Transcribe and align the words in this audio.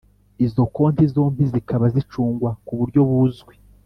izo 0.45 0.63
konti 0.75 1.03
zombi 1.13 1.43
zikaba 1.53 1.85
zicungwa 1.95 2.49
kuburyo 2.65 3.01
buzwi 3.09 3.53